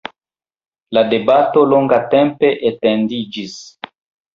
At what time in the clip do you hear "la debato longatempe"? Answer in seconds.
0.99-2.53